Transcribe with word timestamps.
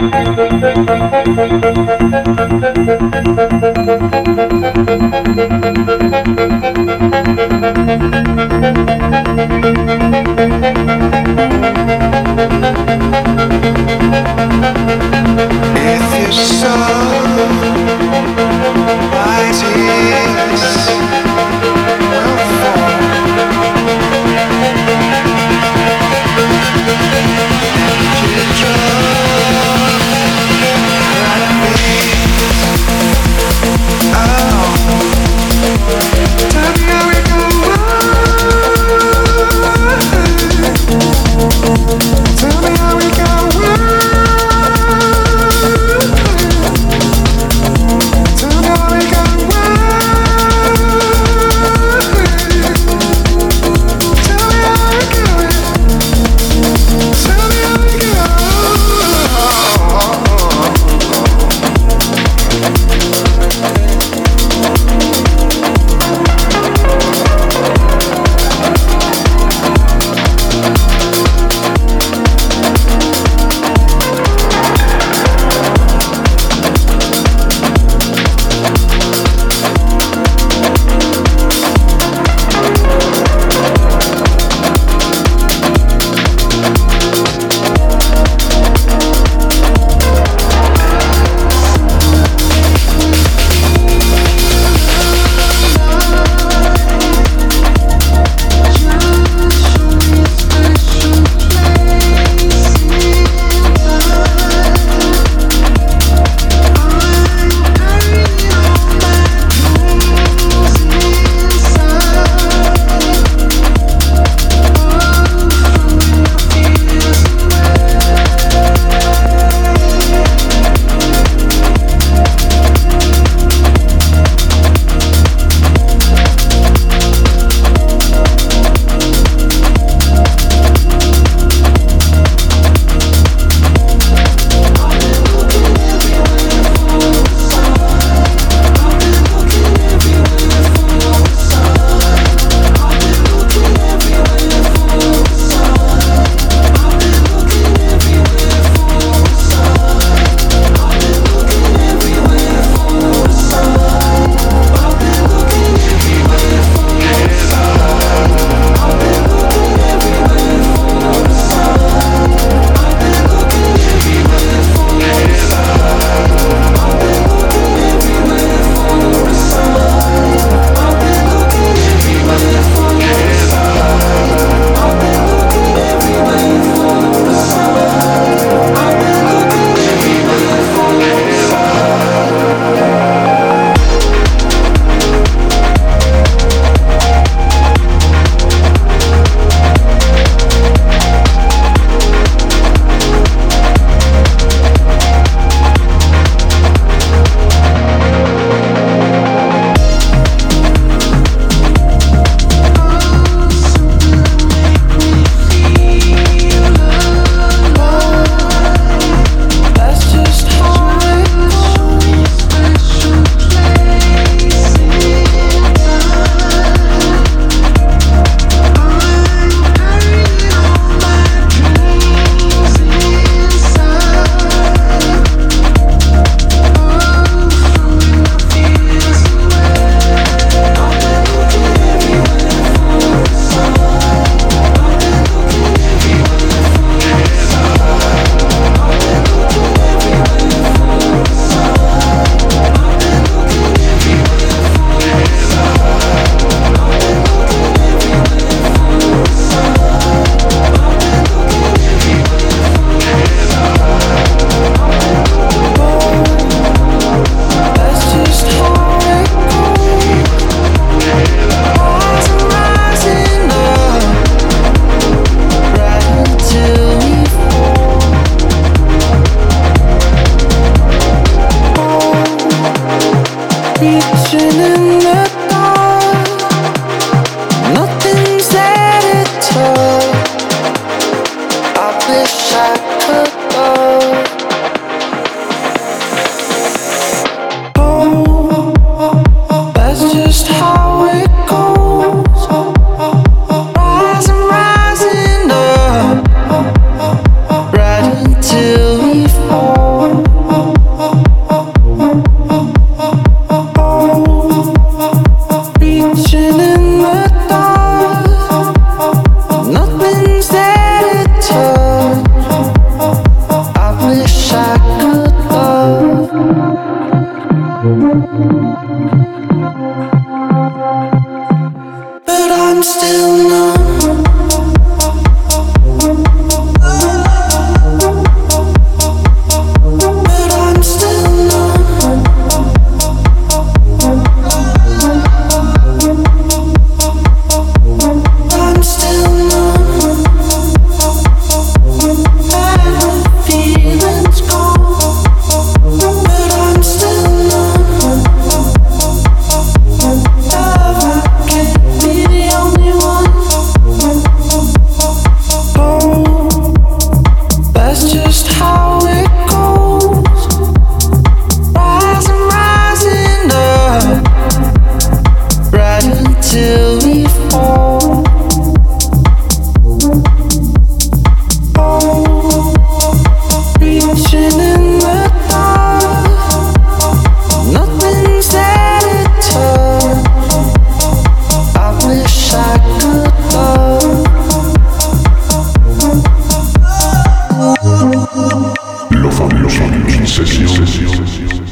Thank 0.00 0.38
you. 7.14 7.19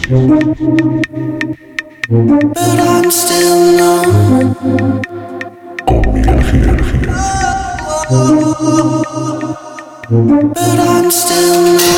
But 0.08 0.16
I'm 2.80 3.10
still 3.10 3.76
numb. 3.76 4.54
But 10.54 10.78
I'm 10.78 11.10
still 11.10 11.62
numb. 11.76 11.97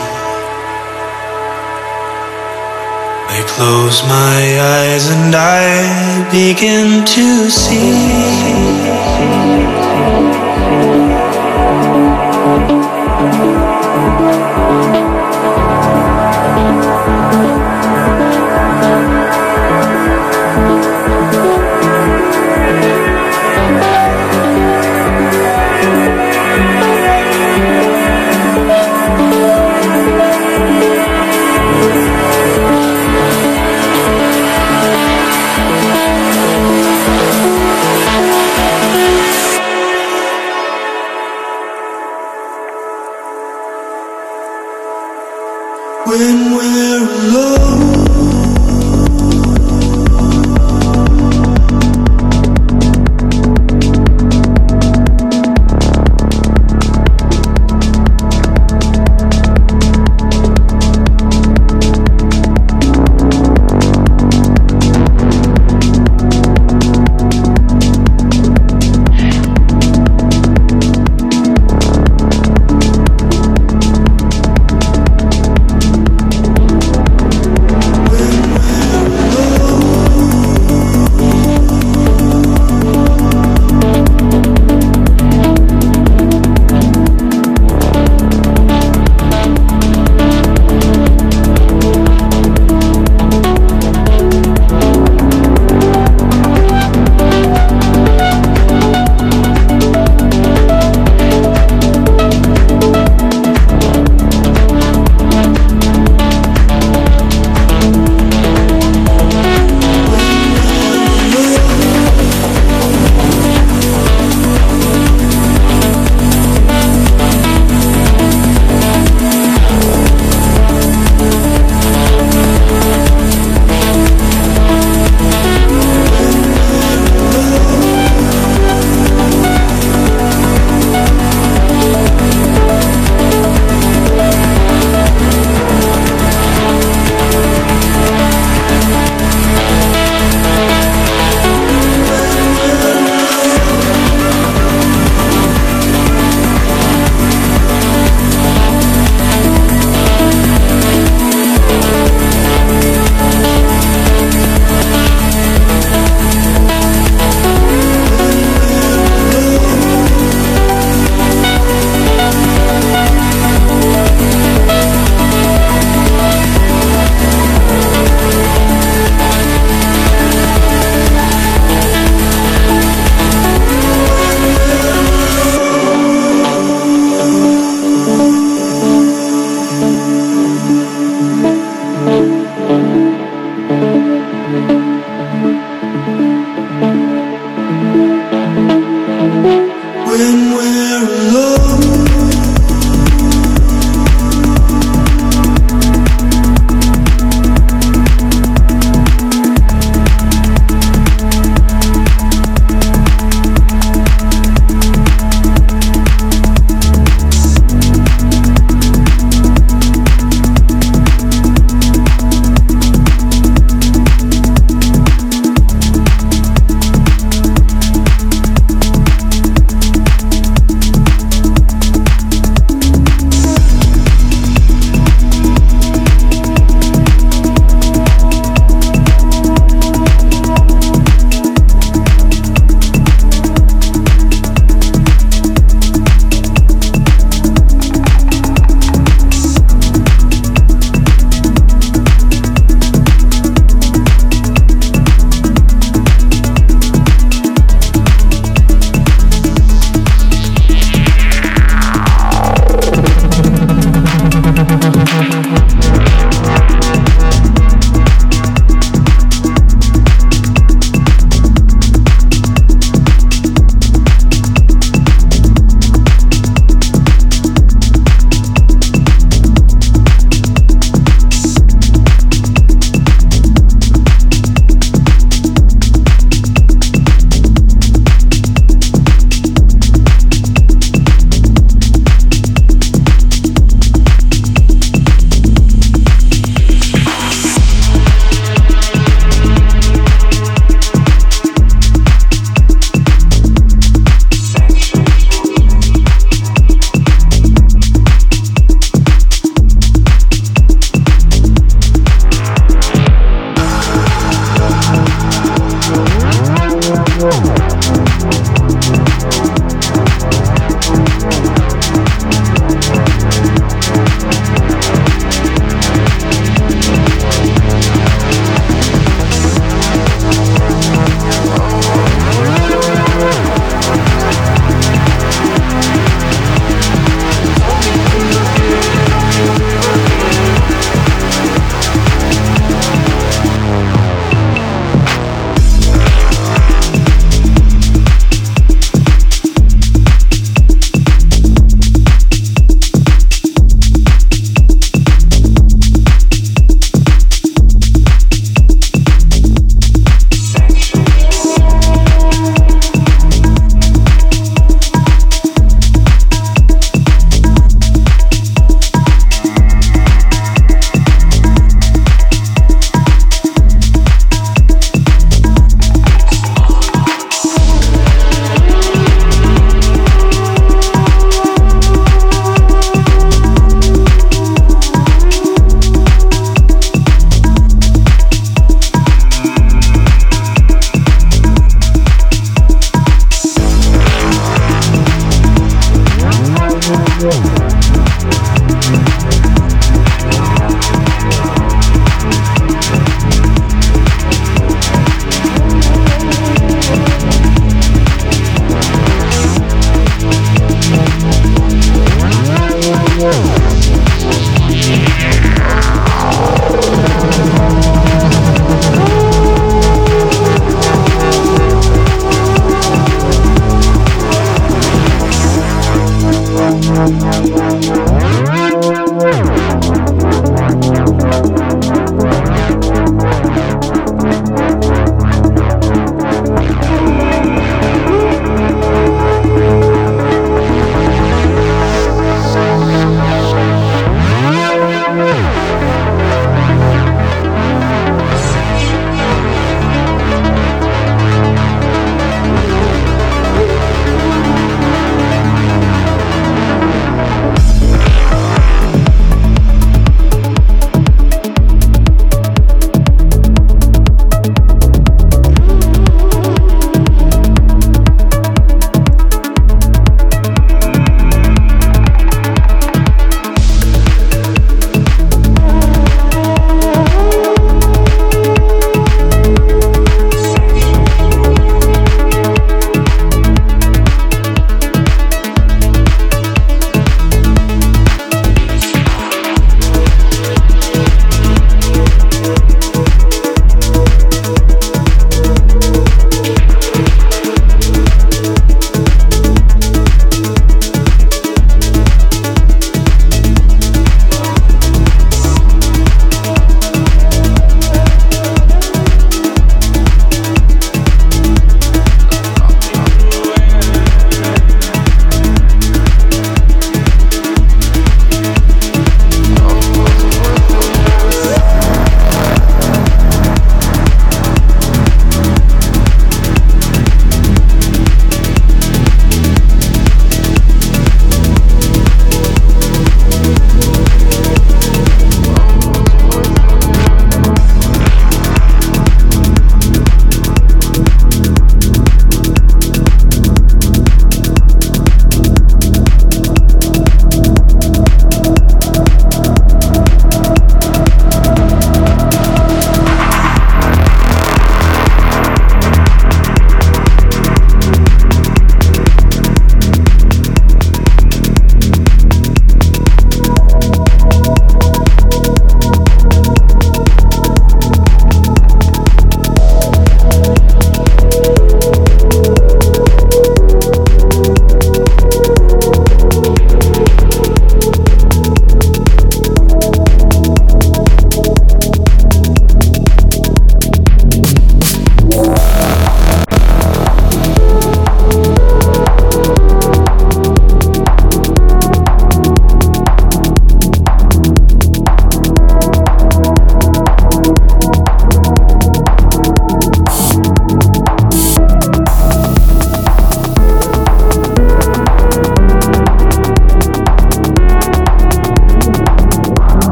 I 3.41 3.43
close 3.43 4.03
my 4.03 4.39
eyes 4.61 5.09
and 5.09 5.33
I 5.33 6.29
begin 6.29 7.03
to 7.03 7.49
see. 7.49 8.90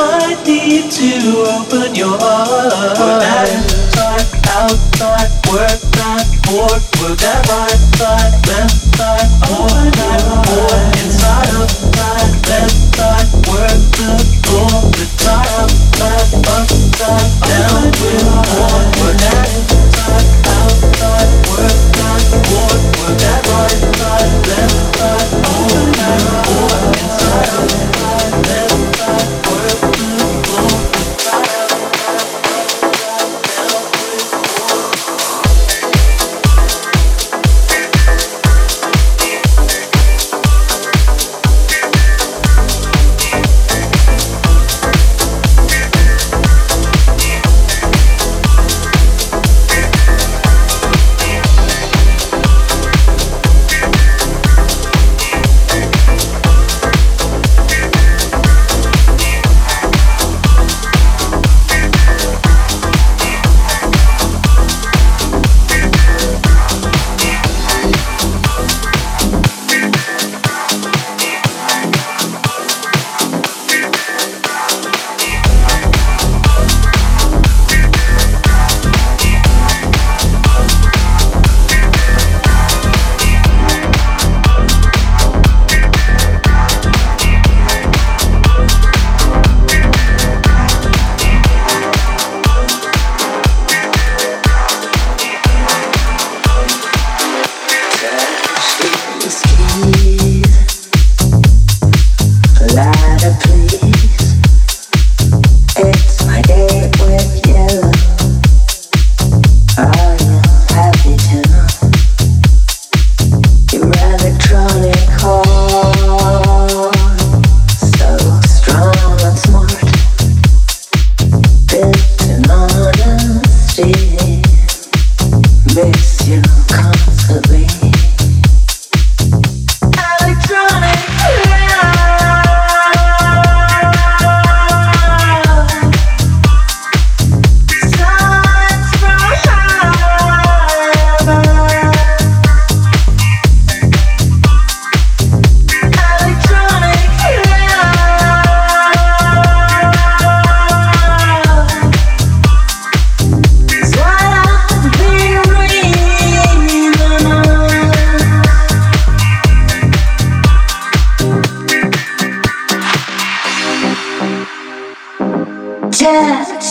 might 0.00 0.40
need 0.46 0.90
to 0.90 1.10
open 1.56 1.94
your 1.94 2.16
eyes. 2.16 2.98
Work 2.98 3.20
that 3.20 3.48
inside, 3.52 4.28
outside, 4.56 5.30
work 5.52 5.80
not 6.00 6.24
board, 6.48 6.80
work 7.00 7.18
that 7.20 7.44
right 7.52 7.80
side, 7.98 8.32
left 8.48 8.79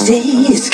these 0.09 0.69